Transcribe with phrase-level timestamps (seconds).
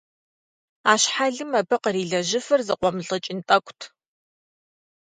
[0.91, 3.81] А щхьэлым абы кърилэжьыфыр зыкъуэмылӀыкӀын тӀэкӀут.